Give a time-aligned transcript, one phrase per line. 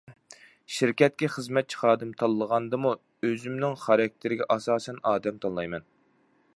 [0.77, 2.95] شىركەتكە خىزمەتچى خادىم تاللىغاندىمۇ
[3.29, 5.89] ئۆزۈمنىڭ خاراكتېرىگە ئاساسەن ئادەم تاللايمەن.